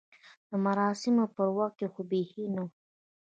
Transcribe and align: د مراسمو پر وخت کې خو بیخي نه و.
د 0.49 0.51
مراسمو 0.65 1.25
پر 1.35 1.47
وخت 1.57 1.75
کې 1.79 1.87
خو 1.93 2.01
بیخي 2.11 2.45
نه 2.53 2.61
و. 2.65 2.69